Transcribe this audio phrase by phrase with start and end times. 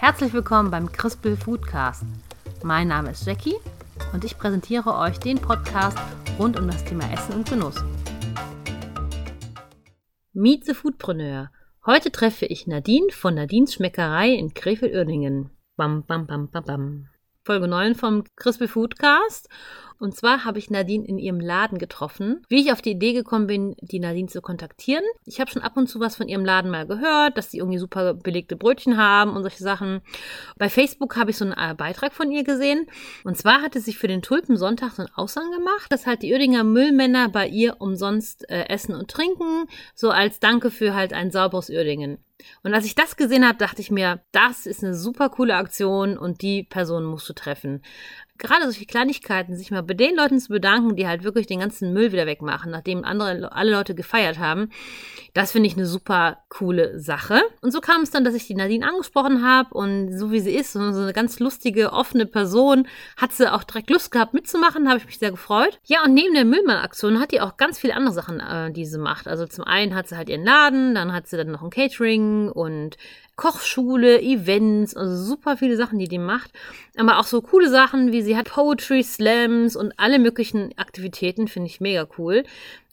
[0.00, 2.04] Herzlich willkommen beim Crispel Foodcast.
[2.62, 3.56] Mein Name ist Jackie
[4.12, 5.98] und ich präsentiere euch den Podcast
[6.38, 7.74] rund um das Thema Essen und Genuss.
[10.32, 11.50] Meet the Foodpreneur.
[11.84, 15.50] Heute treffe ich Nadine von Nadines Schmeckerei in Krefeld-Uerdingen.
[15.74, 17.08] Bam, bam, bam, bam, bam.
[17.48, 19.48] Folge 9 vom Crispy Foodcast.
[19.98, 22.42] Und zwar habe ich Nadine in ihrem Laden getroffen.
[22.50, 25.02] Wie ich auf die Idee gekommen bin, die Nadine zu kontaktieren.
[25.24, 27.78] Ich habe schon ab und zu was von ihrem Laden mal gehört, dass sie irgendwie
[27.78, 30.02] super belegte Brötchen haben und solche Sachen.
[30.58, 32.84] Bei Facebook habe ich so einen äh, Beitrag von ihr gesehen.
[33.24, 36.64] Und zwar hatte sie für den Tulpensonntag so einen Aushang gemacht, dass halt die Uerdinger
[36.64, 41.70] Müllmänner bei ihr umsonst äh, essen und trinken, so als Danke für halt ein sauberes
[41.70, 42.18] Uerdingen.
[42.62, 46.16] Und als ich das gesehen habe, dachte ich mir, das ist eine super coole Aktion
[46.16, 47.82] und die Person musst du treffen
[48.38, 51.92] gerade solche Kleinigkeiten, sich mal bei den Leuten zu bedanken, die halt wirklich den ganzen
[51.92, 54.70] Müll wieder wegmachen, nachdem andere, alle Leute gefeiert haben,
[55.34, 57.40] das finde ich eine super coole Sache.
[57.60, 60.54] Und so kam es dann, dass ich die Nadine angesprochen habe und so wie sie
[60.54, 64.98] ist, so eine ganz lustige, offene Person, hat sie auch direkt Lust gehabt mitzumachen, habe
[64.98, 65.78] ich mich sehr gefreut.
[65.84, 68.98] Ja, und neben der Müllmann-Aktion hat die auch ganz viele andere Sachen, äh, die sie
[68.98, 69.28] macht.
[69.28, 72.50] Also zum einen hat sie halt ihren Laden, dann hat sie dann noch ein Catering
[72.50, 72.96] und
[73.38, 76.50] Kochschule, Events, also super viele Sachen, die die macht.
[76.96, 81.68] Aber auch so coole Sachen, wie sie hat Poetry Slams und alle möglichen Aktivitäten, finde
[81.68, 82.42] ich mega cool.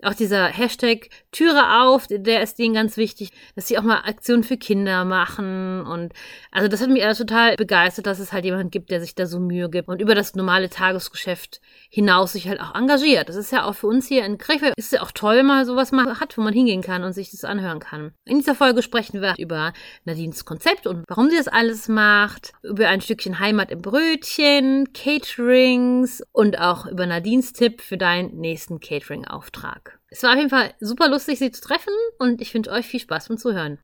[0.06, 4.44] Auch dieser Hashtag Türe auf, der ist denen ganz wichtig, dass sie auch mal Aktionen
[4.44, 5.82] für Kinder machen.
[5.82, 6.14] Und
[6.52, 9.26] also das hat mich alles total begeistert, dass es halt jemand gibt, der sich da
[9.26, 13.30] so Mühe gibt und über das normale Tagesgeschäft hinaus sich halt auch engagiert.
[13.30, 15.92] Das ist ja auch für uns hier in Krefeld, ist ja auch toll, mal sowas
[15.92, 18.12] mal hat, wo man hingehen kann und sich das anhören kann.
[18.26, 22.90] In dieser Folge sprechen wir über Nadines Konzept und warum sie das alles macht, über
[22.90, 29.95] ein Stückchen Heimat im Brötchen, Caterings und auch über Nadines Tipp für deinen nächsten Catering-Auftrag.
[30.10, 33.00] Es war auf jeden Fall super lustig, Sie zu treffen und ich wünsche euch viel
[33.00, 33.80] Spaß beim Zuhören.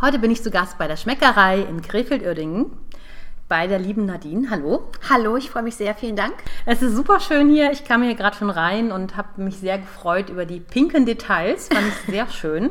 [0.00, 2.70] Heute bin ich zu Gast bei der Schmeckerei in Krefeld-Uerdingen
[3.48, 4.50] bei der lieben Nadine.
[4.50, 4.90] Hallo.
[5.08, 5.94] Hallo, ich freue mich sehr.
[5.94, 6.34] Vielen Dank.
[6.66, 7.70] Es ist super schön hier.
[7.72, 11.68] Ich kam hier gerade schon rein und habe mich sehr gefreut über die pinken Details.
[11.68, 12.70] Fand ich sehr schön.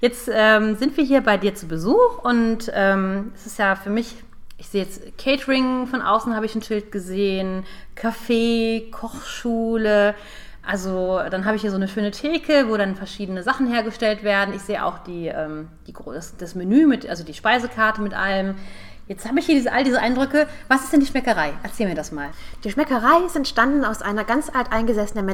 [0.00, 3.90] Jetzt ähm, sind wir hier bei dir zu Besuch und ähm, es ist ja für
[3.90, 4.14] mich
[4.58, 7.64] ich sehe jetzt Catering von außen habe ich ein Schild gesehen,
[7.96, 10.14] Café, Kochschule.
[10.66, 14.52] Also dann habe ich hier so eine schöne Theke, wo dann verschiedene Sachen hergestellt werden.
[14.54, 18.56] Ich sehe auch die, ähm, die, das, das Menü mit, also die Speisekarte mit allem.
[19.06, 20.46] Jetzt habe ich hier diese, all diese Eindrücke.
[20.66, 21.54] Was ist denn die Schmeckerei?
[21.62, 22.28] Erzähl mir das mal.
[22.64, 25.24] Die Schmeckerei ist entstanden aus einer ganz alt eingesessenen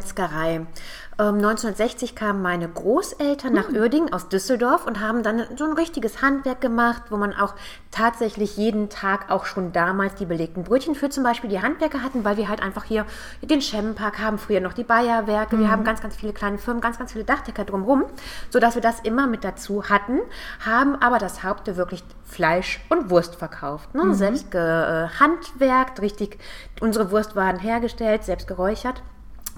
[1.16, 1.28] Metzgerei.
[1.28, 3.76] 1960 ähm, kamen meine Großeltern nach hm.
[3.76, 7.54] Uerdingen aus Düsseldorf und haben dann so ein richtiges Handwerk gemacht, wo man auch
[7.90, 12.24] tatsächlich jeden Tag auch schon damals die belegten Brötchen für zum Beispiel die Handwerker hatten,
[12.24, 13.06] weil wir halt einfach hier
[13.42, 15.60] den Schemmenpark haben, früher noch die Bayerwerke, mhm.
[15.60, 18.04] wir haben ganz, ganz viele kleine Firmen, ganz, ganz viele Dachdecker drumherum,
[18.50, 20.18] sodass wir das immer mit dazu hatten,
[20.64, 23.94] haben aber das Haupte wirklich Fleisch und Wurst verkauft.
[23.94, 24.04] Ne?
[24.04, 24.14] Mhm.
[24.14, 26.38] Selbst gehandwerkt, richtig,
[26.80, 29.02] unsere Wurst waren hergestellt, selbst geräuchert.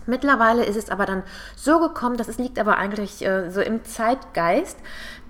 [0.06, 1.22] Mittlerweile ist es aber dann
[1.54, 4.78] so gekommen, dass es liegt aber eigentlich äh, so im Zeitgeist,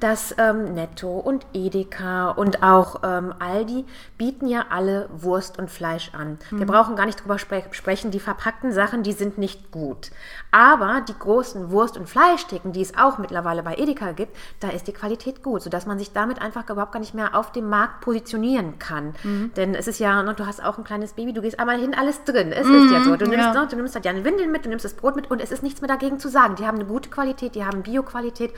[0.01, 3.87] dass ähm, Netto und Edeka und auch ähm, Aldi
[4.19, 6.39] bieten ja alle Wurst und Fleisch an.
[6.51, 6.59] Mhm.
[6.59, 10.11] Wir brauchen gar nicht drüber spre sprechen, die verpackten Sachen, die sind nicht gut.
[10.51, 14.87] Aber die großen Wurst- und Fleischtheken, die es auch mittlerweile bei Edeka gibt, da ist
[14.87, 18.03] die Qualität gut, sodass man sich damit einfach überhaupt gar nicht mehr auf dem Markt
[18.03, 19.15] positionieren kann.
[19.23, 19.53] Mhm.
[19.57, 21.95] Denn es ist ja, ne, du hast auch ein kleines Baby, du gehst einmal hin,
[21.95, 22.53] alles drin.
[22.53, 22.87] Es mhm.
[22.87, 23.17] ist ja so.
[23.17, 23.53] Du nimmst, ja.
[23.55, 25.63] Ne, du nimmst halt deine Windeln mit, du nimmst das Brot mit und es ist
[25.63, 26.57] nichts mehr dagegen zu sagen.
[26.57, 28.53] Die haben eine gute Qualität, die haben Bio-Qualität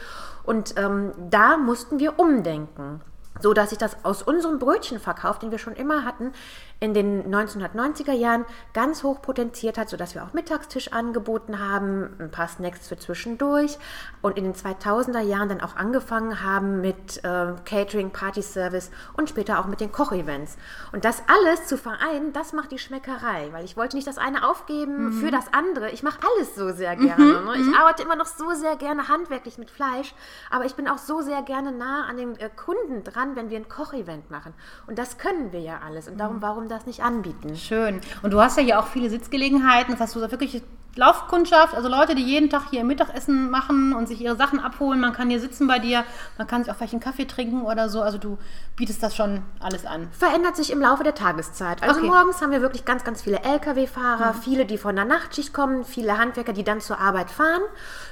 [0.45, 3.01] und ähm, da mussten wir umdenken
[3.41, 6.33] so dass sich das aus unserem Brötchenverkauf, den wir schon immer hatten,
[6.81, 12.31] in den 1990er Jahren ganz hoch potenziert hat, sodass wir auch Mittagstisch angeboten haben, ein
[12.31, 13.79] paar Snacks für zwischendurch
[14.23, 19.29] und in den 2000er Jahren dann auch angefangen haben mit äh, Catering, Party Service und
[19.29, 20.57] später auch mit den Kochevents.
[20.93, 24.49] Und das alles zu vereinen, das macht die Schmeckerei, weil ich wollte nicht das eine
[24.49, 25.13] aufgeben mhm.
[25.15, 25.91] für das andere.
[25.91, 27.25] Ich mache alles so sehr gerne.
[27.25, 27.47] Mhm.
[27.47, 27.53] Ne?
[27.57, 27.75] Ich mhm.
[27.75, 30.15] arbeite immer noch so sehr gerne handwerklich mit Fleisch,
[30.49, 33.59] aber ich bin auch so sehr gerne nah an dem äh, Kunden dran, wenn wir
[33.59, 34.55] ein Kochevent machen.
[34.87, 36.09] Und das können wir ja alles.
[36.09, 36.43] Und darum, mhm.
[36.43, 37.57] warum das nicht anbieten.
[37.57, 38.01] Schön.
[38.23, 39.93] Und du hast ja hier auch viele Sitzgelegenheiten.
[39.93, 40.63] Das hast du wirklich
[40.99, 44.99] Laufkundschaft, also Leute, die jeden Tag hier Mittagessen machen und sich ihre Sachen abholen.
[44.99, 46.05] Man kann hier sitzen bei dir,
[46.39, 48.03] man kann sich auch vielleicht einen Kaffee trinken oder so.
[48.03, 48.37] Also du
[48.75, 50.09] bietest das schon alles an.
[50.11, 51.85] Verändert sich im Laufe der Tageszeit.
[51.85, 52.09] Also okay.
[52.09, 54.43] morgens haben wir wirklich ganz, ganz viele Lkw-Fahrer, mhm.
[54.43, 57.63] viele, die von der Nachtschicht kommen, viele Handwerker, die dann zur Arbeit fahren.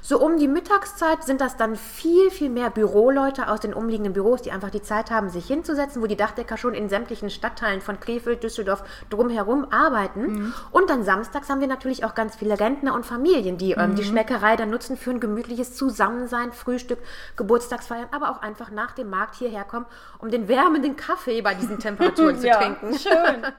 [0.00, 4.42] So um die Mittagszeit sind das dann viel, viel mehr Büroleute aus den umliegenden Büros,
[4.42, 8.00] die einfach die Zeit haben, sich hinzusetzen, wo die Dachdecker schon in sämtlichen Stadtteilen von
[8.00, 10.20] Krefeld, Düsseldorf drumherum arbeiten.
[10.20, 10.54] Mhm.
[10.70, 14.04] Und dann samstags haben wir natürlich auch ganz viele Rentner und Familien, die ähm, die
[14.04, 16.98] Schmeckerei dann nutzen für ein gemütliches Zusammensein, Frühstück,
[17.36, 19.86] Geburtstagsfeiern, aber auch einfach nach dem Markt hierher kommen,
[20.18, 22.98] um den wärmenden Kaffee bei diesen Temperaturen zu trinken.
[22.98, 23.46] Schön.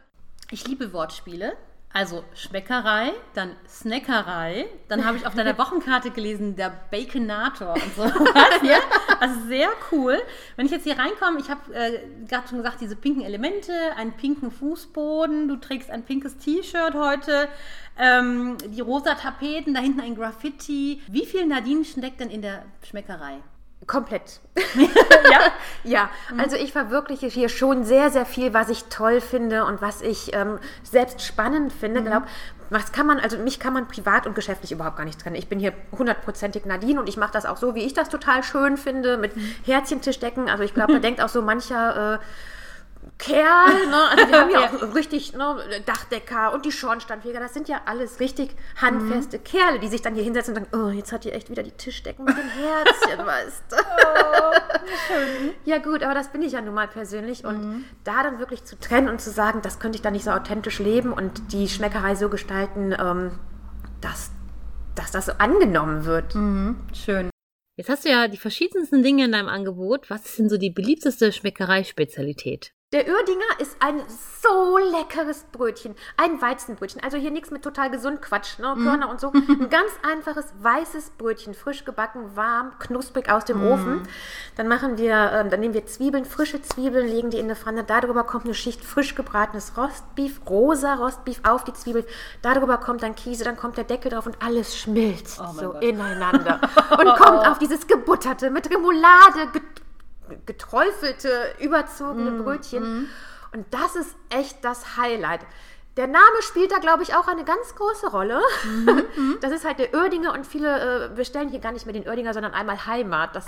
[0.49, 1.57] Ich liebe Wortspiele.
[1.93, 8.03] Also Schmeckerei, dann Snackerei, dann habe ich auf deiner Wochenkarte gelesen, der Baconator und so.
[8.03, 8.77] Was, ja?
[9.19, 10.19] Also sehr cool.
[10.57, 14.13] Wenn ich jetzt hier reinkomme, ich habe äh, gerade schon gesagt, diese pinken Elemente, einen
[14.13, 17.47] pinken Fußboden, du trägst ein pinkes T-Shirt heute,
[17.97, 21.01] ähm, die rosa Tapeten, da hinten ein Graffiti.
[21.07, 23.39] Wie viel Nadine steckt denn in der Schmeckerei?
[23.85, 24.41] Komplett.
[25.31, 25.39] ja?
[25.83, 30.01] Ja, also ich verwirkliche hier schon sehr, sehr viel, was ich toll finde und was
[30.01, 32.03] ich ähm, selbst spannend finde.
[32.03, 32.23] Glaub,
[32.69, 35.35] was kann man, also mich kann man privat und geschäftlich überhaupt gar nicht trennen.
[35.35, 38.43] Ich bin hier hundertprozentig Nadine und ich mache das auch so, wie ich das total
[38.43, 39.31] schön finde, mit
[39.65, 40.49] Herzchentischdecken.
[40.49, 42.19] Also ich glaube, da denkt auch so mancher äh,
[43.17, 44.09] Kerl, ne?
[44.09, 48.19] also wir haben ja auch richtig ne, Dachdecker und die Schornsteinfeger, das sind ja alles
[48.19, 51.49] richtig handfeste Kerle, die sich dann hier hinsetzen und sagen, oh, jetzt hat die echt
[51.49, 53.75] wieder die Tischdecken mit den Herzchen, weißt du.
[55.65, 58.79] Ja gut, aber das bin ich ja nun mal persönlich und da dann wirklich zu
[58.79, 62.15] trennen und zu sagen, das könnte ich dann nicht so authentisch leben und die Schmeckerei
[62.15, 63.39] so gestalten, ähm,
[64.01, 64.31] dass,
[64.95, 66.33] dass das so angenommen wird.
[66.93, 67.29] Schön.
[67.77, 70.09] Jetzt hast du ja die verschiedensten Dinge in deinem Angebot.
[70.09, 72.73] Was ist denn so die beliebteste Schmeckerei-Spezialität?
[72.93, 75.93] Der Uerdinger ist ein so leckeres Brötchen.
[76.15, 77.03] Ein Weizenbrötchen.
[77.03, 78.75] Also hier nichts mit total gesund Quatsch, ne?
[78.81, 79.27] Körner und so.
[79.33, 84.03] Ein ganz einfaches weißes Brötchen, frisch gebacken, warm, knusprig aus dem Ofen.
[84.55, 87.83] Dann machen wir, ähm, dann nehmen wir Zwiebeln, frische Zwiebeln, legen die in eine Pfanne.
[87.83, 92.05] Darüber kommt eine Schicht frisch gebratenes Rostbeef, rosa Rostbeef auf die Zwiebel.
[92.41, 95.83] Darüber kommt dann Käse, dann kommt der Deckel drauf und alles schmilzt Oh so Gott.
[95.83, 96.61] ineinander.
[96.97, 99.51] Und kommt auf dieses gebutterte, mit Remoulade,
[100.45, 103.09] geträufelte, überzogene Mm, Brötchen.
[103.53, 105.41] Und das ist echt das Highlight.
[105.95, 108.39] Der Name spielt da, glaube ich, auch eine ganz große Rolle.
[108.65, 112.07] Mm, Das ist halt der Oerdinger und viele äh, bestellen hier gar nicht mehr den
[112.07, 113.35] Oerdinger, sondern einmal Heimat.
[113.35, 113.45] Das,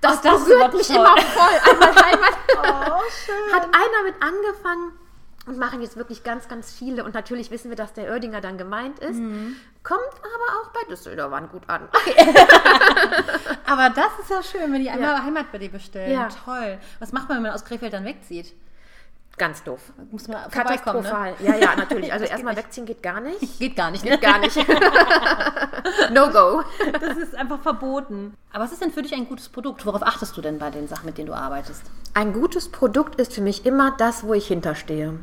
[0.00, 0.96] das, Ach, das berührt mich toll.
[0.96, 1.72] immer voll.
[1.72, 2.34] Einmal Heimat.
[2.56, 3.54] Oh.
[3.54, 4.92] Hat einer mit angefangen
[5.46, 7.04] und machen jetzt wirklich ganz, ganz viele.
[7.04, 9.18] Und natürlich wissen wir, dass der Oerdinger dann gemeint ist.
[9.18, 9.56] Mhm.
[9.82, 11.88] Kommt aber auch bei Düsseldorfern gut an.
[13.66, 15.22] Aber das ist ja schön, wenn die einmal Ja.
[15.24, 16.10] Heimat bei dir bestellen.
[16.12, 16.28] Ja.
[16.44, 16.78] Toll.
[17.00, 18.54] Was macht man, wenn man aus Krefeld dann wegzieht?
[19.36, 19.80] Ganz doof.
[20.12, 20.48] Muss man ne?
[20.50, 21.34] Katastrophal.
[21.40, 22.12] Ja, ja, natürlich.
[22.12, 23.58] Also erstmal wegziehen geht gar nicht.
[23.58, 24.04] Geht gar nicht.
[24.04, 24.12] Ne?
[24.12, 24.56] Geht gar nicht.
[26.12, 26.62] no go.
[27.00, 28.34] Das ist einfach verboten.
[28.52, 29.84] Aber was ist denn für dich ein gutes Produkt?
[29.86, 31.82] Worauf achtest du denn bei den Sachen, mit denen du arbeitest?
[32.14, 35.18] Ein gutes Produkt ist für mich immer das, wo ich hinterstehe.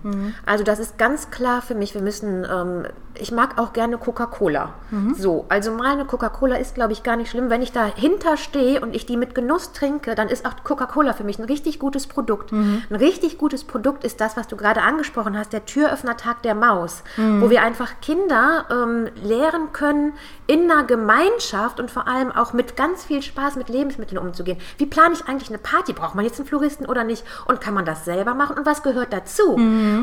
[0.46, 1.94] Also das ist ganz klar für mich.
[1.94, 4.74] Wir müssen, ähm, ich mag auch gerne Coca-Cola.
[5.16, 7.50] So, also mal eine Coca-Cola ist, glaube ich, gar nicht schlimm.
[7.50, 11.24] Wenn ich dahinter stehe und ich die mit Genuss trinke, dann ist auch Coca-Cola für
[11.24, 12.52] mich ein richtig gutes Produkt.
[12.52, 17.04] Ein richtig gutes Produkt ist das, was du gerade angesprochen hast, der Türöffnertag der Maus,
[17.18, 20.14] wo wir einfach Kinder ähm, lehren können,
[20.48, 24.58] in einer Gemeinschaft und vor allem auch mit ganz viel Spaß mit Lebensmitteln umzugehen.
[24.78, 25.94] Wie plane ich eigentlich eine Party?
[25.94, 27.24] Braucht man jetzt einen Floristen oder nicht?
[27.46, 28.58] Und kann man das selber machen?
[28.58, 29.56] Und was gehört dazu?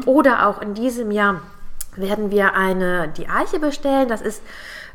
[0.06, 1.40] Oder auch in diesem Jahr
[2.00, 4.08] werden wir eine, die Arche bestellen.
[4.08, 4.42] Das ist,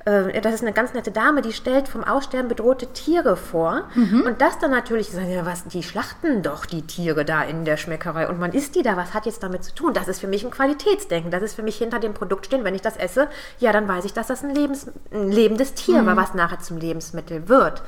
[0.05, 3.83] äh, das ist eine ganz nette Dame, die stellt vom Aussterben bedrohte Tiere vor.
[4.25, 7.77] Und das dann natürlich, sagen ja, was, die schlachten doch die Tiere da in der
[7.77, 8.97] Schmeckerei und man isst die da.
[8.97, 9.93] Was hat jetzt damit zu tun?
[9.93, 11.31] Das ist für mich ein Qualitätsdenken.
[11.31, 12.63] Das ist für mich hinter dem Produkt stehen.
[12.63, 13.27] Wenn ich das esse,
[13.59, 16.77] ja, dann weiß ich, dass das ein, Lebens, ein lebendes Tier war, was nachher zum
[16.77, 17.83] Lebensmittel wird.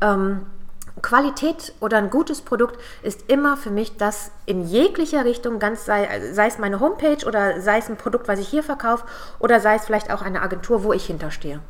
[0.00, 0.46] Ähm,
[1.02, 6.32] Qualität oder ein gutes Produkt ist immer für mich das in jeglicher Richtung, ganz sei,
[6.32, 9.04] sei es meine Homepage oder sei es ein Produkt, was ich hier verkaufe
[9.38, 11.60] oder sei es vielleicht auch eine Agentur, wo ich hinterstehe.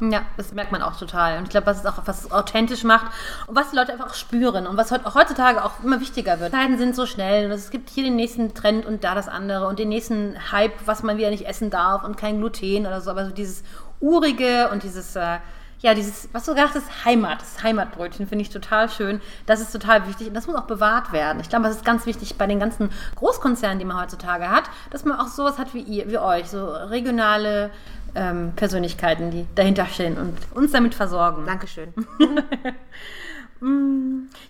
[0.00, 1.38] Ja, das merkt man auch total.
[1.38, 3.06] Und ich glaube, was es auch was es authentisch macht
[3.46, 6.52] und was die Leute einfach auch spüren und was heutzutage auch immer wichtiger wird.
[6.52, 9.68] Zeiten sind so schnell und es gibt hier den nächsten Trend und da das andere
[9.68, 13.10] und den nächsten Hype, was man wieder nicht essen darf und kein Gluten oder so.
[13.10, 13.62] Aber so dieses
[14.00, 15.38] urige und dieses äh,
[15.80, 19.20] ja, dieses, was du gesagt hast, Heimat, das Heimatbrötchen finde ich total schön.
[19.46, 21.40] Das ist total wichtig und das muss auch bewahrt werden.
[21.40, 25.04] Ich glaube, das ist ganz wichtig bei den ganzen Großkonzernen, die man heutzutage hat, dass
[25.04, 27.70] man auch sowas hat wie ihr, wie euch, so regionale
[28.14, 31.44] ähm, Persönlichkeiten, die dahinter stehen und uns damit versorgen.
[31.46, 31.92] Dankeschön.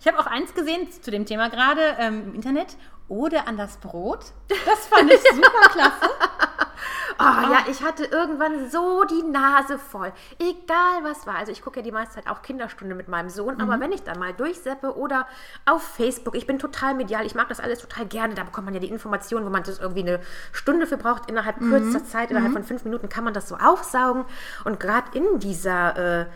[0.00, 2.76] Ich habe auch eins gesehen zu dem Thema gerade ähm, im Internet.
[3.09, 4.33] Ode an das Brot.
[4.49, 6.11] Das fand ich super klasse.
[7.18, 10.12] Oh, ja, ich hatte irgendwann so die Nase voll.
[10.38, 11.37] Egal was war.
[11.37, 14.02] Also ich gucke ja die meiste Zeit auch Kinderstunde mit meinem Sohn, aber wenn ich
[14.02, 15.26] dann mal durchseppe oder
[15.64, 18.75] auf Facebook, ich bin total medial, ich mag das alles total gerne, da bekommt man
[18.75, 20.20] ja die Informationen, wo man das irgendwie eine
[20.52, 24.25] Stunde für braucht, innerhalb kürzester Zeit, innerhalb von fünf Minuten kann man das so aufsaugen.
[24.64, 26.26] Und gerade in dieser äh,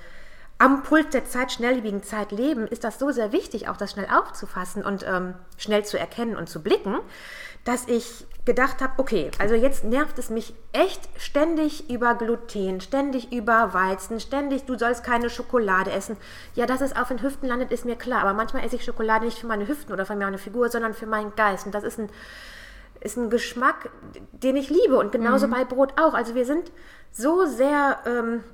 [0.61, 4.07] am Puls der Zeit, schnelllebigen Zeit leben, ist das so sehr wichtig, auch das schnell
[4.15, 6.99] aufzufassen und ähm, schnell zu erkennen und zu blicken,
[7.65, 13.33] dass ich gedacht habe, okay, also jetzt nervt es mich echt ständig über Gluten, ständig
[13.33, 16.19] über Weizen, ständig, du sollst keine Schokolade essen.
[16.55, 19.25] Ja, dass es auf den Hüften landet, ist mir klar, aber manchmal esse ich Schokolade
[19.25, 21.65] nicht für meine Hüften oder für meine Figur, sondern für meinen Geist.
[21.65, 22.11] Und das ist ein,
[23.01, 23.89] ist ein Geschmack,
[24.33, 25.53] den ich liebe und genauso mhm.
[25.53, 26.13] bei Brot auch.
[26.13, 26.71] Also wir sind
[27.13, 28.01] so sehr...
[28.05, 28.45] Ähm,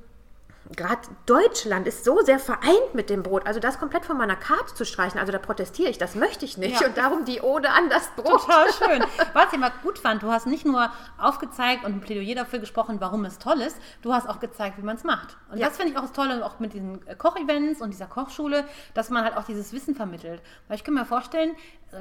[0.74, 3.46] gerade Deutschland ist so sehr vereint mit dem Brot.
[3.46, 6.56] Also das komplett von meiner Karte zu streichen, also da protestiere ich, das möchte ich
[6.56, 6.80] nicht.
[6.80, 6.88] Ja.
[6.88, 8.42] Und darum die Ode an das Brot.
[8.42, 9.04] Total schön.
[9.32, 12.96] Was ich immer gut fand, du hast nicht nur aufgezeigt und ein Plädoyer dafür gesprochen,
[13.00, 15.36] warum es toll ist, du hast auch gezeigt, wie man es macht.
[15.50, 15.68] Und ja.
[15.68, 19.24] das finde ich auch das Tolle, auch mit diesen Kochevents und dieser Kochschule, dass man
[19.24, 20.42] halt auch dieses Wissen vermittelt.
[20.68, 21.54] Weil ich kann mir vorstellen,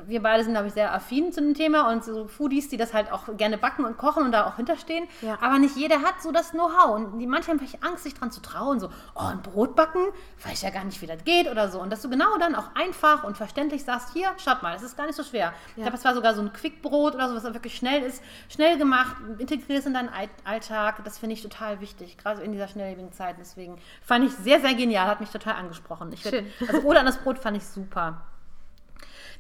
[0.08, 2.94] wir beide sind, glaube ich, sehr affin zu dem Thema und so Foodies, die das
[2.94, 5.08] halt auch gerne backen und kochen und da auch hinterstehen.
[5.22, 5.38] Ja.
[5.42, 6.96] Aber nicht jeder hat so das Know-how.
[6.96, 8.55] Und die, manche haben vielleicht Angst, sich dran zu trauen.
[8.80, 10.00] So, oh, ein Brot backen,
[10.46, 11.80] weiß ja gar nicht, wie das geht oder so.
[11.82, 14.98] Und dass du genau dann auch einfach und verständlich sagst, hier, schaut mal, das ist
[14.98, 15.48] gar nicht so schwer.
[15.48, 15.54] Ja.
[15.76, 18.78] Ich glaube, es war sogar so ein Quickbrot oder so, was wirklich schnell ist, schnell
[18.78, 20.10] gemacht, integrierst in deinen
[20.44, 21.04] Alltag.
[21.04, 23.36] Das finde ich total wichtig, gerade in dieser schnelllebigen Zeit.
[23.40, 26.12] Deswegen fand ich sehr, sehr genial, hat mich total angesprochen.
[26.14, 28.22] Ich find, also Oder an das Brot fand ich super.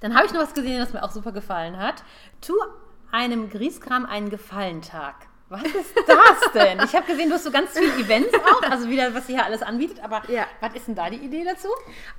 [0.01, 2.03] Dann habe ich noch was gesehen, das mir auch super gefallen hat.
[2.41, 2.53] Tu
[3.11, 5.15] einem Grieskram einen Gefallentag.
[5.47, 6.79] Was ist das denn?
[6.83, 9.45] Ich habe gesehen, du hast so ganz viele Events auch, also wieder, was sie hier
[9.45, 10.47] alles anbietet, aber ja.
[10.59, 11.67] was ist denn da die Idee dazu?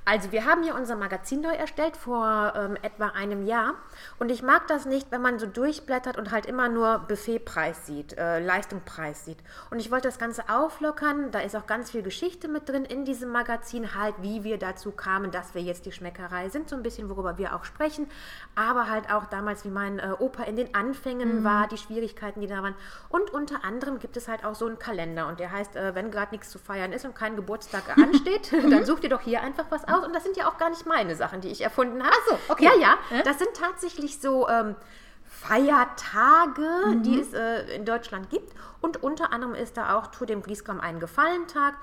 [0.05, 3.73] Also wir haben hier unser Magazin neu erstellt vor ähm, etwa einem Jahr
[4.17, 8.17] und ich mag das nicht, wenn man so durchblättert und halt immer nur Buffetpreis sieht,
[8.17, 9.39] äh, Leistungpreis sieht.
[9.71, 13.03] Und ich wollte das Ganze auflockern, da ist auch ganz viel Geschichte mit drin in
[13.03, 16.83] diesem Magazin, halt wie wir dazu kamen, dass wir jetzt die Schmeckerei sind, so ein
[16.83, 18.09] bisschen worüber wir auch sprechen,
[18.55, 21.43] aber halt auch damals, wie mein äh, Opa in den Anfängen mhm.
[21.43, 22.75] war, die Schwierigkeiten, die da waren
[23.17, 26.11] und unter anderem gibt es halt auch so einen Kalender und der heißt, äh, wenn
[26.11, 29.65] gerade nichts zu feiern ist und kein Geburtstag ansteht, dann such dir doch hier einfach
[29.69, 30.05] was aus.
[30.05, 32.13] Und das sind ja auch gar nicht meine Sachen, die ich erfunden habe.
[32.13, 32.65] Ach so, okay.
[32.65, 34.75] Ja, ja, das sind tatsächlich so ähm,
[35.23, 37.03] Feiertage, mhm.
[37.03, 38.53] die es äh, in Deutschland gibt.
[38.81, 41.75] Und unter anderem ist da auch Tour dem Griesgram einen Gefallentag.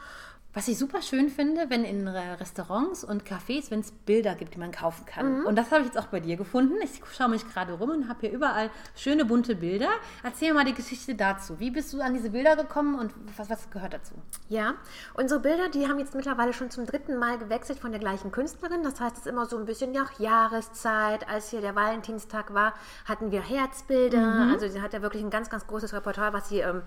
[0.55, 4.59] Was ich super schön finde, wenn in Restaurants und Cafés, wenn es Bilder gibt, die
[4.59, 5.41] man kaufen kann.
[5.41, 5.47] Mhm.
[5.47, 6.75] Und das habe ich jetzt auch bei dir gefunden.
[6.85, 9.89] Ich schaue mich gerade rum und habe hier überall schöne bunte Bilder.
[10.23, 11.59] Erzähl mir mal die Geschichte dazu.
[11.59, 14.15] Wie bist du an diese Bilder gekommen und was, was gehört dazu?
[14.49, 14.75] Ja,
[15.15, 18.85] unsere Bilder, die haben jetzt mittlerweile schon zum dritten Mal gewechselt von der gleichen Künstlerin.
[18.85, 21.29] Das heißt, es ist immer so ein bisschen nach Jahreszeit.
[21.29, 22.75] Als hier der Valentinstag war,
[23.07, 24.45] hatten wir Herzbilder.
[24.45, 24.53] Mhm.
[24.53, 26.83] Also sie hat ja wirklich ein ganz, ganz großes Repertoire, was sie ähm,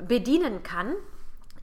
[0.00, 0.94] bedienen kann.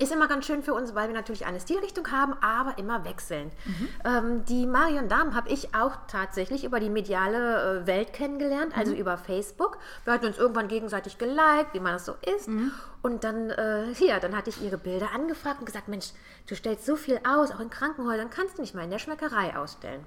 [0.01, 3.51] Ist immer ganz schön für uns, weil wir natürlich eine Stilrichtung haben, aber immer wechseln.
[3.65, 3.89] Mhm.
[4.05, 8.93] Ähm, die Marion Dahm habe ich auch tatsächlich über die mediale äh, Welt kennengelernt, also
[8.93, 8.99] mhm.
[8.99, 9.77] über Facebook.
[10.05, 12.47] Wir hatten uns irgendwann gegenseitig geliked, wie man das so ist.
[12.47, 12.71] Mhm.
[13.01, 16.13] Und dann, äh, ja, dann hatte ich ihre Bilder angefragt und gesagt, Mensch,
[16.47, 19.57] du stellst so viel aus, auch in Krankenhäusern, kannst du nicht mal in der Schmeckerei
[19.57, 20.05] ausstellen.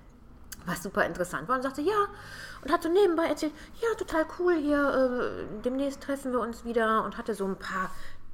[0.65, 2.07] Was super interessant war und sagte, ja,
[2.65, 7.05] und hat so nebenbei erzählt, ja, total cool hier, äh, demnächst treffen wir uns wieder
[7.05, 7.91] und hatte so ein paar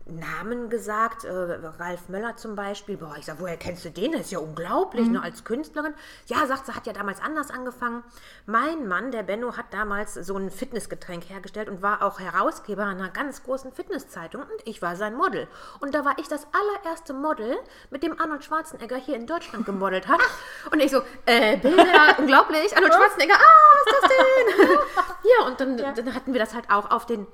[0.09, 2.97] Namen gesagt, äh, Ralf Möller zum Beispiel.
[2.97, 4.13] Boah, ich sage, woher kennst du den?
[4.13, 5.15] Das ist ja unglaublich, mhm.
[5.15, 5.95] ne, als Künstlerin.
[6.27, 8.03] Ja, sagt sie, hat ja damals anders angefangen.
[8.47, 13.11] Mein Mann, der Benno, hat damals so ein Fitnessgetränk hergestellt und war auch Herausgeber einer
[13.11, 15.47] ganz großen Fitnesszeitung und ich war sein Model.
[15.81, 17.57] Und da war ich das allererste Model,
[17.91, 20.21] mit dem Arnold Schwarzenegger hier in Deutschland gemodelt hat.
[20.73, 21.85] Und ich so, äh, Bilder,
[22.19, 24.79] unglaublich, Arnold Schwarzenegger, ah, was ist das denn?
[25.39, 25.93] ja, und dann, ja.
[25.93, 27.27] dann hatten wir das halt auch auf den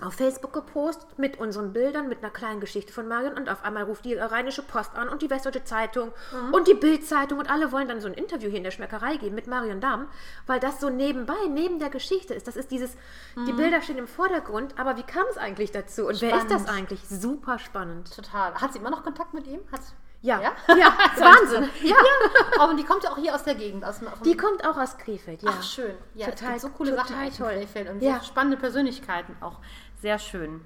[0.00, 3.82] auf Facebook gepostet mit unseren Bildern, mit einer kleinen Geschichte von Marion und auf einmal
[3.82, 6.54] ruft die Rheinische Post an und die Westdeutsche Zeitung mhm.
[6.54, 9.34] und die Bildzeitung und alle wollen dann so ein Interview hier in der Schmeckerei geben
[9.34, 10.08] mit Marion Damm,
[10.46, 12.46] weil das so nebenbei, neben der Geschichte ist.
[12.46, 12.96] Das ist dieses,
[13.34, 13.46] mhm.
[13.46, 16.34] die Bilder stehen im Vordergrund, aber wie kam es eigentlich dazu und spannend.
[16.34, 17.00] wer ist das eigentlich?
[17.08, 18.14] Super spannend.
[18.14, 18.54] Total.
[18.54, 19.60] Hat sie immer noch Kontakt mit ihm?
[19.72, 21.68] Hat's ja, ja, ja Wahnsinn.
[21.82, 21.90] Ja.
[21.90, 22.60] ja.
[22.60, 23.84] Aber die kommt ja auch hier aus der Gegend.
[23.84, 25.50] Aus, die kommt auch aus Krefeld, ja.
[25.52, 25.94] Ach, schön.
[26.14, 27.52] Ja, total, so coole total Sachen toll.
[27.52, 28.18] in Krefeld und ja.
[28.18, 29.58] so spannende Persönlichkeiten auch.
[30.00, 30.60] Sehr schön.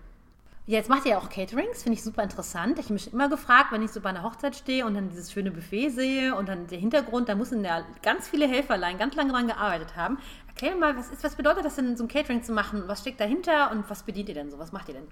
[0.66, 2.78] Jetzt macht ihr ja auch Caterings, finde ich super interessant.
[2.78, 5.32] Ich habe mich immer gefragt, wenn ich so bei einer Hochzeit stehe und dann dieses
[5.32, 9.32] schöne Buffet sehe und dann der Hintergrund, da müssen ja ganz viele Helferlein ganz lange
[9.32, 10.18] dran gearbeitet haben.
[10.48, 12.84] Erklär mir mal, was, ist, was bedeutet das denn, so ein Catering zu machen?
[12.86, 14.58] Was steckt dahinter und was bedient ihr denn so?
[14.58, 15.08] Was macht ihr denn?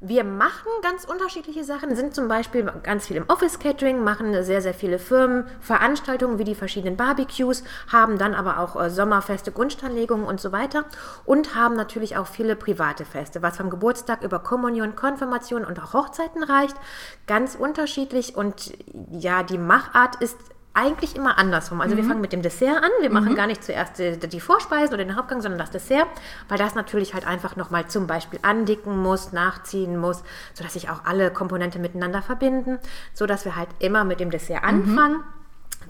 [0.00, 4.72] Wir machen ganz unterschiedliche Sachen, sind zum Beispiel ganz viel im Office-Catering, machen sehr, sehr
[4.72, 10.40] viele Firmen, Veranstaltungen wie die verschiedenen Barbecues, haben dann aber auch äh, Sommerfeste, Grundsteinlegungen und
[10.40, 10.84] so weiter
[11.24, 15.94] und haben natürlich auch viele private Feste, was vom Geburtstag über Kommunion, Konfirmation und auch
[15.94, 16.76] Hochzeiten reicht.
[17.26, 18.72] Ganz unterschiedlich und
[19.10, 20.36] ja, die Machart ist
[20.78, 21.80] eigentlich immer andersrum.
[21.80, 22.90] Also wir fangen mit dem Dessert an.
[23.00, 26.06] Wir machen gar nicht zuerst die, die Vorspeisen oder den Hauptgang, sondern das Dessert,
[26.48, 30.22] weil das natürlich halt einfach nochmal zum Beispiel andicken muss, nachziehen muss,
[30.54, 32.78] sodass sich auch alle Komponente miteinander verbinden,
[33.12, 35.24] sodass wir halt immer mit dem Dessert anfangen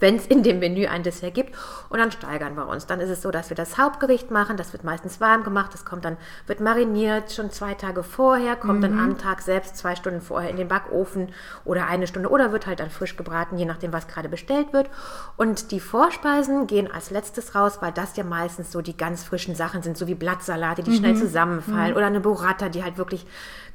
[0.00, 1.54] wenn es in dem Menü ein Dessert gibt.
[1.88, 2.86] Und dann steigern wir uns.
[2.86, 4.56] Dann ist es so, dass wir das Hauptgericht machen.
[4.56, 5.72] Das wird meistens warm gemacht.
[5.74, 9.96] Das kommt dann, wird mariniert schon zwei Tage vorher, kommt dann am Tag selbst zwei
[9.96, 11.32] Stunden vorher in den Backofen
[11.64, 14.90] oder eine Stunde oder wird halt dann frisch gebraten, je nachdem, was gerade bestellt wird.
[15.36, 19.54] Und die Vorspeisen gehen als letztes raus, weil das ja meistens so die ganz frischen
[19.54, 23.26] Sachen sind, so wie Blattsalate, die schnell zusammenfallen oder eine Burrata, die halt wirklich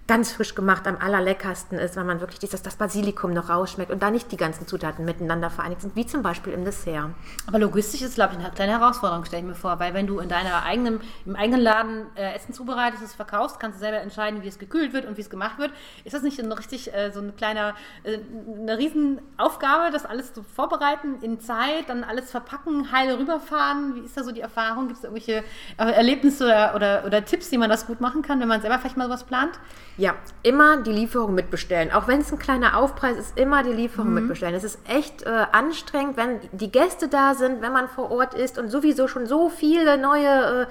[0.06, 4.04] ganz frisch gemacht am allerleckersten ist, wenn man wirklich dieses, das Basilikum noch rausschmeckt und
[4.04, 7.12] da nicht die ganzen Zutaten miteinander vereinigt sind, wie zum Beispiel im Dessert.
[7.48, 10.20] Aber logistisch ist, glaube ich, eine kleine Herausforderung, stelle ich mir vor, weil wenn du
[10.20, 14.44] in deiner eigenen, im eigenen Laden äh, Essen zubereitest, es verkaufst, kannst du selber entscheiden,
[14.44, 15.72] wie es gekühlt wird und wie es gemacht wird.
[16.04, 18.20] Ist das nicht noch richtig äh, so ein kleiner, äh,
[18.60, 23.96] eine Riesenaufgabe, das alles zu vorbereiten in Zeit, dann alles verpacken, heile rüberfahren?
[23.96, 24.88] Wie ist da so die Erfahrung?
[24.88, 25.46] Gibt es irgendwelche
[25.78, 28.80] äh, Erlebnisse oder, oder, oder Tipps, wie man das gut machen kann, wenn man selber
[28.80, 29.60] vielleicht mal sowas plant?
[29.96, 31.92] Ja, immer die Lieferung mitbestellen.
[31.92, 34.16] Auch wenn es ein kleiner Aufpreis ist, immer die Lieferung Mhm.
[34.16, 34.56] mitbestellen.
[34.56, 38.58] Es ist echt äh, anstrengend, wenn die Gäste da sind, wenn man vor Ort ist
[38.58, 40.68] und sowieso schon so viele neue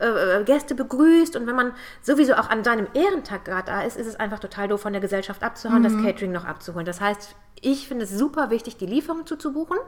[0.00, 1.72] äh, äh, Gäste begrüßt und wenn man
[2.02, 5.00] sowieso auch an seinem Ehrentag gerade da ist, ist es einfach total doof, von der
[5.02, 5.84] Gesellschaft abzuhauen, Mhm.
[5.84, 6.86] das Catering noch abzuholen.
[6.86, 9.78] Das heißt, ich finde es super wichtig, die Lieferung zuzubuchen.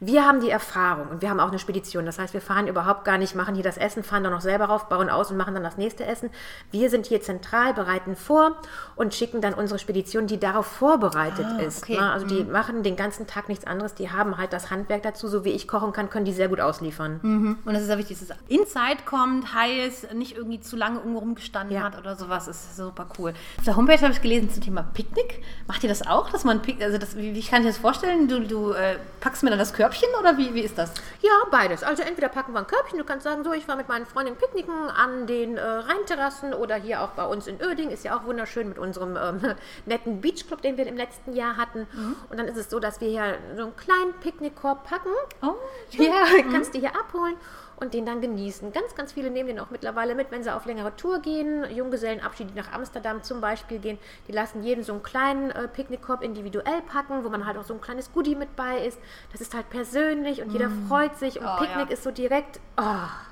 [0.00, 2.04] Wir haben die Erfahrung und wir haben auch eine Spedition.
[2.04, 4.64] Das heißt, wir fahren überhaupt gar nicht, machen hier das Essen, fahren dann noch selber
[4.64, 6.30] rauf, bauen aus und machen dann das nächste Essen.
[6.72, 8.56] Wir sind hier zentral, bereiten vor
[8.96, 11.84] und schicken dann unsere Spedition, die darauf vorbereitet ist.
[11.84, 11.96] okay.
[12.00, 12.10] Ne?
[12.10, 13.94] Also die machen den ganzen Tag nichts anderes.
[13.94, 15.28] Die haben halt das Handwerk dazu.
[15.28, 17.58] So wie ich kochen kann, können die sehr gut ausliefern.
[17.64, 20.98] Und es ist ja wichtig, dass es in Zeit kommt, heiß, nicht irgendwie zu lange
[20.98, 21.82] irgendwo rumgestanden Ja.
[21.82, 22.48] hat oder sowas.
[22.48, 23.34] Ist super cool.
[23.58, 25.42] Auf der Homepage habe ich gelesen zum Thema Picknick.
[25.66, 28.28] Macht ihr das auch, dass man Pick also das, wie, wie kann ich das vorstellen?
[28.28, 30.92] Du, du äh, packst mir dann das Körbchen oder wie, wie ist das?
[31.20, 31.82] Ja, beides.
[31.82, 34.38] Also entweder packen wir ein Körbchen, du kannst sagen, so, ich war mit meinen Freundinnen
[34.38, 38.24] picknicken an den äh, Rheinterrassen oder hier auch bei uns in Oerding, ist ja auch
[38.24, 39.54] wunderschön mit unserem ähm,
[39.86, 41.86] netten Beachclub, den wir im letzten Jahr hatten.
[42.30, 45.10] Und dann ist es so, dass wir hier so einen kleinen Picknickkorb packen.
[45.42, 45.54] Oh,
[45.90, 47.36] Ja, kannst du hier abholen
[47.82, 48.72] und den dann genießen.
[48.72, 51.64] Ganz, ganz viele nehmen den auch mittlerweile mit, wenn sie auf längere Tour gehen.
[51.74, 53.98] Junggesellenabschied, die nach Amsterdam zum Beispiel gehen,
[54.28, 57.74] die lassen jeden so einen kleinen äh, Picknickkorb individuell packen, wo man halt auch so
[57.74, 58.98] ein kleines Goodie mit bei ist.
[59.32, 61.92] Das ist halt persönlich und jeder freut sich und Oh, Picknick ja.
[61.92, 62.82] ist so direkt, oh,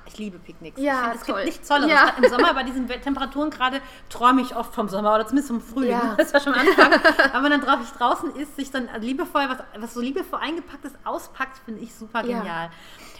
[0.05, 0.79] Ich liebe Picknicks.
[0.79, 1.35] Ja, ich find, es toll.
[1.35, 1.91] gibt nichts Tolleres.
[1.91, 2.13] Ja.
[2.21, 5.91] Im Sommer bei diesen Temperaturen gerade träume ich oft vom Sommer oder zumindest vom Frühling.
[5.91, 6.15] Ja.
[6.17, 6.93] Das war schon am Anfang.
[7.33, 10.91] Aber wenn dann drauf ich draußen ist, sich dann liebevoll, was, was so liebevoll eingepacktes
[11.05, 12.69] auspackt, finde ich super genial.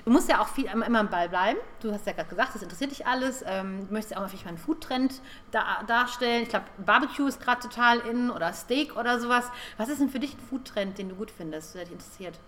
[0.04, 1.60] Du musst ja auch viel immer immer am Ball bleiben.
[1.82, 3.44] Du hast ja gerade gesagt, das interessiert dich alles.
[3.46, 6.44] Ähm, du möchtest auch natürlich mal einen Foodtrend da, darstellen.
[6.44, 9.46] Ich glaube, Barbecue ist gerade total in oder Steak oder sowas.
[9.78, 12.40] Was ist denn für dich ein Foodtrend, den du gut findest, der dich interessiert?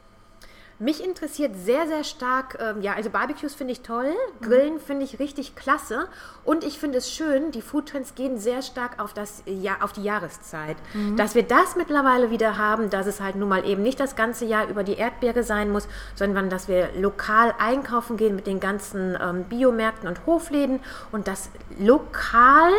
[0.79, 5.19] Mich interessiert sehr, sehr stark, ähm, ja, also Barbecues finde ich toll, Grillen finde ich
[5.19, 6.07] richtig klasse
[6.43, 10.03] und ich finde es schön, die Foodtrends gehen sehr stark auf, das, ja, auf die
[10.03, 10.77] Jahreszeit.
[11.15, 14.45] Dass wir das mittlerweile wieder haben, dass es halt nun mal eben nicht das ganze
[14.45, 19.17] Jahr über die Erdbeere sein muss, sondern dass wir lokal einkaufen gehen mit den ganzen
[19.21, 20.79] ähm, Biomärkten und Hofläden
[21.11, 22.71] und das lokal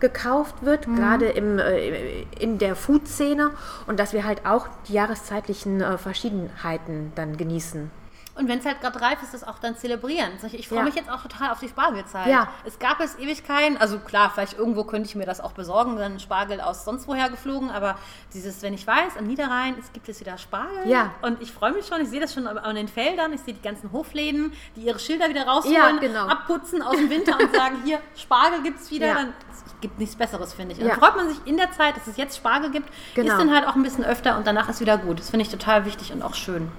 [0.00, 3.50] gekauft wird, gerade im, äh, in der Food-Szene
[3.86, 7.90] und dass wir halt auch die jahreszeitlichen äh, Verschiedenheiten dann genießen.
[8.38, 10.30] Und wenn es halt gerade reif ist, das auch dann zelebrieren.
[10.52, 10.84] Ich, freue Ja.
[10.84, 12.28] mich jetzt auch total auf die Spargelzeit.
[12.28, 12.48] Ja.
[12.64, 16.20] Es gab es Ewigkeiten, also klar, vielleicht irgendwo könnte ich mir das auch besorgen, dann
[16.20, 17.96] Spargel aus sonst woher geflogen, aber
[18.32, 20.86] dieses, wenn ich weiß, am Niederrhein, es gibt jetzt wieder Spargel.
[20.88, 21.10] Ja.
[21.22, 23.62] Und ich freue mich schon, ich sehe das schon an- den Feldern, ich sehe die
[23.62, 26.26] ganzen Hofläden, die ihre Schilder wieder rausholen, Ja, genau.
[26.26, 29.06] abputzen aus dem Winter und sagen, hier, Spargel gibt es wieder.
[29.08, 29.14] Ja.
[29.14, 30.80] Dann, es gibt nichts Besseres, finde ich.
[30.80, 33.32] Und dann freut man sich in der Zeit, dass es jetzt Spargel gibt, Genau.
[33.32, 35.18] isst dann halt auch ein bisschen öfter und danach ist wieder gut.
[35.18, 36.70] Das finde ich total wichtig und auch schön.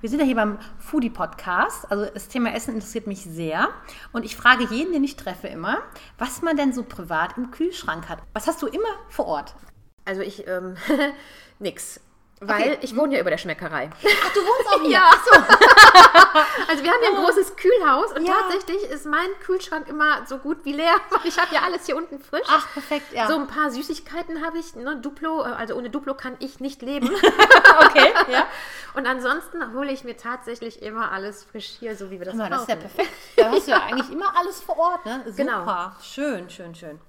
[0.00, 1.90] Wir sind ja hier beim Foodie Podcast.
[1.90, 3.70] Also das Thema Essen interessiert mich sehr.
[4.12, 5.78] Und ich frage jeden, den ich treffe, immer,
[6.18, 8.18] was man denn so privat im Kühlschrank hat.
[8.34, 9.54] Was hast du immer vor Ort?
[10.04, 10.76] Also ich, ähm,
[11.58, 12.00] nix.
[12.40, 12.78] Weil Okay.
[12.82, 13.88] ich wohne ja über der Schmeckerei.
[13.94, 14.90] Ach, du wohnst auch hier.
[14.90, 15.30] Ja, so.
[16.68, 18.34] also wir haben hier ein großes Kühlhaus und Ja.
[18.42, 20.96] tatsächlich ist mein Kühlschrank immer so gut wie leer.
[21.10, 22.46] weil Ich habe ja alles hier unten frisch.
[22.50, 23.26] Ach, perfekt, ja.
[23.26, 26.82] So ein paar Süßigkeiten habe ich, ne, Duplo, äh, also ohne Duplo kann ich nicht
[26.82, 27.08] leben.
[27.10, 28.46] okay, ja.
[28.94, 32.50] Und ansonsten hole ich mir tatsächlich immer alles frisch hier, so wie wir das mal,
[32.50, 33.10] das ist ja perfekt.
[33.36, 35.22] Da hast du ja eigentlich immer alles vor Ort, ne?
[35.24, 35.36] Super.
[35.36, 35.92] Genau.
[36.02, 37.00] Schön, schön, schön.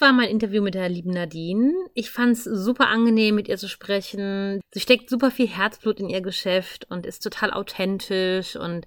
[0.00, 1.74] War mein Interview mit der lieben Nadine.
[1.92, 4.62] Ich fand es super angenehm, mit ihr zu sprechen.
[4.72, 8.86] Sie steckt super viel Herzblut in ihr Geschäft und ist total authentisch und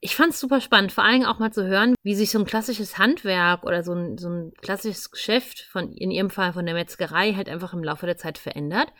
[0.00, 2.44] ich fand es super spannend, vor allem auch mal zu hören, wie sich so ein
[2.44, 6.74] klassisches Handwerk oder so ein, so ein klassisches Geschäft von, in ihrem Fall von der
[6.74, 8.92] Metzgerei halt einfach im Laufe der Zeit verändert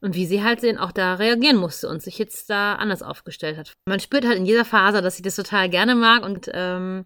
[0.00, 3.74] und wie sie halt auch da reagieren musste und sich jetzt da anders aufgestellt hat.
[3.86, 7.04] Man spürt halt in jeder Phase, dass sie das total gerne mag und ähm,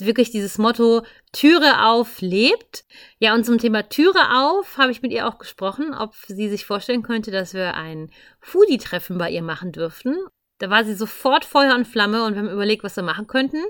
[0.00, 2.84] wirklich dieses Motto Türe auf lebt.
[3.18, 6.66] Ja, und zum Thema Türe auf habe ich mit ihr auch gesprochen, ob sie sich
[6.66, 10.16] vorstellen könnte, dass wir ein Foodie-Treffen bei ihr machen dürften.
[10.58, 13.62] Da war sie sofort Feuer und Flamme und wir haben überlegt, was wir machen könnten.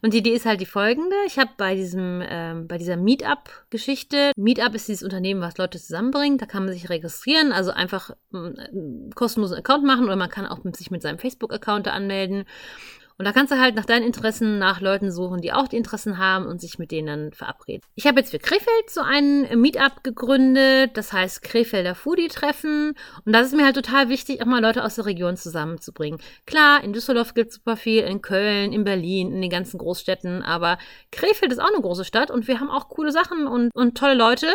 [0.00, 1.14] Und die Idee ist halt die folgende.
[1.26, 6.40] Ich habe bei diesem, ähm, bei dieser Meetup-Geschichte, Meetup ist dieses Unternehmen, was Leute zusammenbringt,
[6.40, 10.46] da kann man sich registrieren, also einfach einen ähm, kostenlosen Account machen oder man kann
[10.46, 12.46] auch sich mit seinem Facebook-Account anmelden.
[13.22, 16.18] Und da kannst du halt nach deinen Interessen nach Leuten suchen, die auch die Interessen
[16.18, 17.80] haben und sich mit denen dann verabreden.
[17.94, 22.94] Ich habe jetzt für Krefeld so einen Meetup gegründet, das heißt Krefelder Foodie-Treffen.
[23.24, 26.18] Und das ist mir halt total wichtig, auch mal Leute aus der Region zusammenzubringen.
[26.46, 30.42] Klar, in Düsseldorf gibt es super viel, in Köln, in Berlin, in den ganzen Großstädten,
[30.42, 30.76] aber
[31.12, 34.14] Krefeld ist auch eine große Stadt und wir haben auch coole Sachen und, und tolle
[34.14, 34.48] Leute.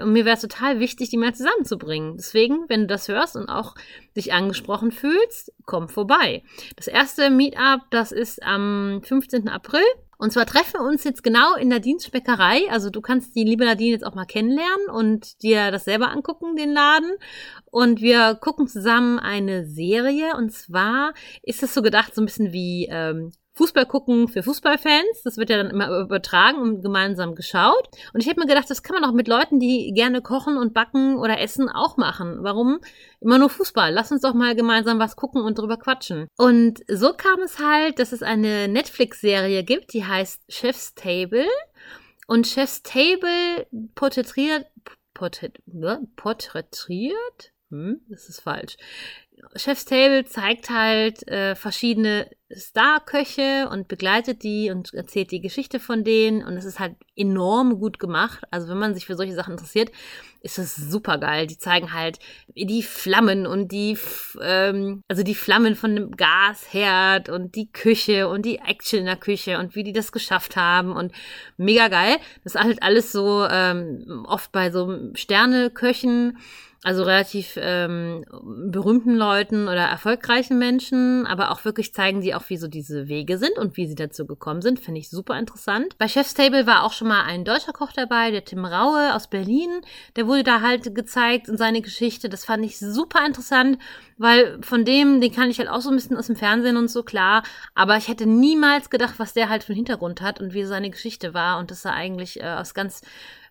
[0.00, 2.16] Und mir wäre es total wichtig, die mehr zusammenzubringen.
[2.16, 3.74] Deswegen, wenn du das hörst und auch
[4.16, 6.42] dich angesprochen fühlst, komm vorbei.
[6.76, 9.48] Das erste Meetup, das ist am 15.
[9.48, 9.84] April.
[10.18, 12.70] Und zwar treffen wir uns jetzt genau in der Dienstbäckerei.
[12.70, 16.56] Also du kannst die liebe Nadine jetzt auch mal kennenlernen und dir das selber angucken,
[16.56, 17.12] den Laden.
[17.66, 20.34] Und wir gucken zusammen eine Serie.
[20.36, 25.22] Und zwar ist es so gedacht, so ein bisschen wie ähm, Fußball gucken für Fußballfans.
[25.24, 27.88] Das wird ja dann immer übertragen und gemeinsam geschaut.
[28.12, 30.74] Und ich habe mir gedacht, das kann man auch mit Leuten, die gerne kochen und
[30.74, 32.38] backen oder essen, auch machen.
[32.40, 32.80] Warum
[33.20, 33.92] immer nur Fußball?
[33.92, 36.28] Lass uns doch mal gemeinsam was gucken und drüber quatschen.
[36.36, 41.46] Und so kam es halt, dass es eine Netflix-Serie gibt, die heißt Chef's Table.
[42.26, 44.66] Und Chef's Table porträtiert,
[45.66, 46.06] ne?
[46.16, 47.52] porträtiert?
[47.70, 48.76] Hm, das ist falsch.
[49.54, 56.04] Chef's Table zeigt halt äh, verschiedene Star-Köche und begleitet die und erzählt die Geschichte von
[56.04, 58.44] denen und es ist halt enorm gut gemacht.
[58.50, 59.90] Also wenn man sich für solche Sachen interessiert,
[60.42, 61.46] ist es super geil.
[61.46, 62.18] Die zeigen halt
[62.54, 63.98] die Flammen und die,
[64.40, 69.16] ähm, also die Flammen von dem Gasherd und die Küche und die Action in der
[69.16, 71.12] Küche und wie die das geschafft haben und
[71.56, 72.16] mega geil.
[72.44, 76.38] Das ist halt alles so ähm, oft bei so Sterneköchen
[76.82, 78.24] also relativ ähm,
[78.70, 83.38] berühmten Leuten oder erfolgreichen Menschen, aber auch wirklich zeigen die auch, wie so diese Wege
[83.38, 84.78] sind und wie sie dazu gekommen sind.
[84.78, 85.98] Finde ich super interessant.
[85.98, 89.28] Bei Chef's Table war auch schon mal ein deutscher Koch dabei, der Tim Raue aus
[89.28, 89.80] Berlin.
[90.16, 92.28] Der wurde da halt gezeigt und seine Geschichte.
[92.28, 93.78] Das fand ich super interessant,
[94.18, 96.88] weil von dem, den kann ich halt auch so ein bisschen aus dem Fernsehen und
[96.88, 97.42] so klar.
[97.74, 100.90] Aber ich hätte niemals gedacht, was der halt für einen Hintergrund hat und wie seine
[100.90, 103.02] Geschichte war und dass er eigentlich äh, aus ganz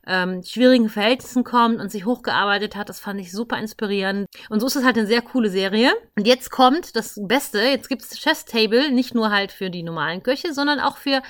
[0.08, 2.90] ähm, schwierigen Verhältnissen kommt und sich hochgearbeitet hat.
[2.90, 4.28] Das fand ich super inspirierend.
[4.50, 5.92] Und so ist es halt eine sehr coole Serie.
[6.16, 7.62] Und jetzt kommt das Beste.
[7.62, 11.22] Jetzt gibt es Chef's Table, nicht nur halt für die normalen Köche, sondern auch für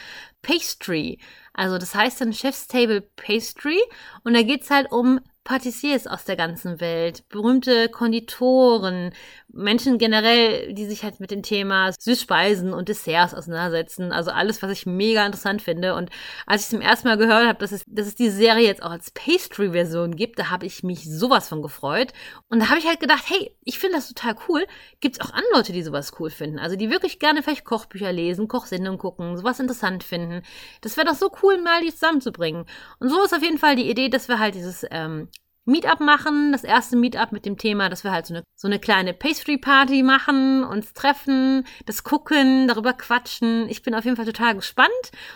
[0.42, 1.20] Pastry.
[1.54, 3.80] Also das heißt dann Chef's Table Pastry.
[4.24, 9.14] Und da geht's halt um Patissiers aus der ganzen Welt, berühmte Konditoren,
[9.56, 14.12] Menschen generell, die sich halt mit dem Thema Süßspeisen und Desserts auseinandersetzen.
[14.12, 15.96] Also alles, was ich mega interessant finde.
[15.96, 16.10] Und
[16.46, 18.92] als ich zum ersten Mal gehört habe, dass es, dass es diese Serie jetzt auch
[18.92, 22.12] als Pastry-Version gibt, da habe ich mich sowas von gefreut.
[22.50, 24.68] Und da habe ich halt gedacht, hey, ich finde das total cool.
[25.00, 26.60] Gibt es auch andere Leute, die sowas cool finden?
[26.60, 30.42] Also die wirklich gerne vielleicht Kochbücher lesen, Kochsendungen gucken, sowas interessant finden.
[30.82, 32.66] Das wäre doch so cool, mal die zusammenzubringen.
[33.00, 35.30] Und so ist auf jeden Fall die Idee, dass wir halt dieses ähm,
[35.66, 38.80] Meetup machen, das erste Meetup mit dem Thema, dass wir halt so eine, so eine
[38.80, 43.68] kleine Pastry-Party machen, uns treffen, das gucken, darüber quatschen.
[43.70, 44.92] Ich bin auf jeden Fall total gespannt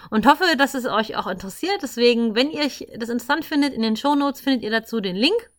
[0.09, 1.81] und hoffe, dass es euch auch interessiert.
[1.81, 5.49] Deswegen, wenn ihr das interessant findet, in den Show Notes findet ihr dazu den Link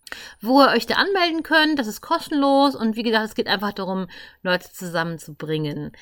[0.40, 1.78] wo ihr euch da anmelden könnt.
[1.78, 4.08] Das ist kostenlos und wie gesagt, es geht einfach darum,
[4.42, 5.92] Leute zusammenzubringen.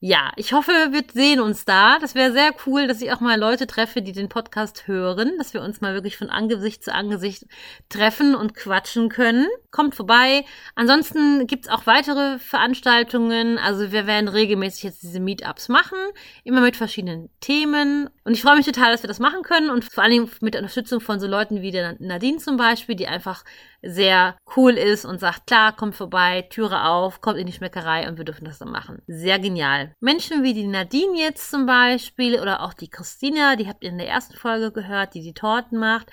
[0.00, 1.98] Ja, ich hoffe, wir sehen uns da.
[1.98, 5.54] Das wäre sehr cool, dass ich auch mal Leute treffe, die den Podcast hören, dass
[5.54, 7.46] wir uns mal wirklich von Angesicht zu Angesicht
[7.88, 9.48] treffen und quatschen können.
[9.72, 10.44] Kommt vorbei.
[10.76, 13.58] Ansonsten gibt's auch weitere Veranstaltungen.
[13.58, 15.98] Also wir werden regelmäßig jetzt diese Meetups machen,
[16.44, 18.08] immer mit verschiedenen Themen.
[18.22, 20.54] Und ich freue mich total, dass wir das machen können und vor allen Dingen mit
[20.54, 23.42] Unterstützung von so Leuten wie der Nadine zum Beispiel, die einfach
[23.82, 28.16] sehr cool ist und sagt, klar, kommt vorbei, Türe auf, kommt in die Schmeckerei und
[28.18, 29.02] wir dürfen das dann machen.
[29.06, 29.87] Sehr genial.
[30.00, 33.98] Menschen wie die Nadine jetzt zum Beispiel oder auch die Christina, die habt ihr in
[33.98, 36.10] der ersten Folge gehört, die die Torten macht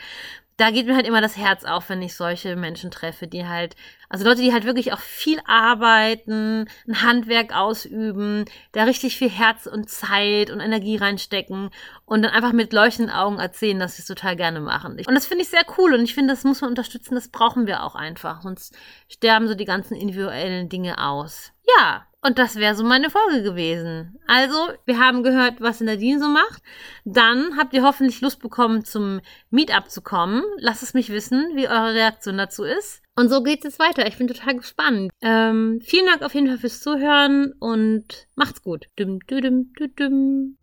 [0.58, 3.76] da geht mir halt immer das Herz auf, wenn ich solche Menschen treffe, die halt,
[4.08, 9.66] also Leute, die halt wirklich auch viel arbeiten, ein Handwerk ausüben, da richtig viel Herz
[9.66, 11.72] und Zeit und Energie reinstecken
[12.06, 14.94] und dann einfach mit leuchtenden Augen erzählen, dass sie es total gerne machen.
[14.94, 17.68] Und das finde ich sehr cool und ich finde, das muss man unterstützen, das brauchen
[17.68, 18.78] wir auch einfach, sonst
[19.10, 21.52] sterben so die ganzen individuellen Dinge aus.
[21.78, 24.18] Ja, Und das wäre so meine Folge gewesen.
[24.26, 26.64] Also, wir haben gehört, was Nadine so macht.
[27.04, 30.42] Dann habt ihr hoffentlich Lust bekommen, zum Meetup zu kommen.
[30.58, 33.04] Lasst es mich wissen, wie eure Reaktion dazu ist.
[33.16, 34.08] Und so geht's jetzt weiter.
[34.08, 35.12] Ich bin total gespannt.
[35.22, 38.88] Ähm, vielen Dank auf jeden Fall fürs Zuhören und macht's gut.
[38.98, 40.58] Düm, düm, düm, düm.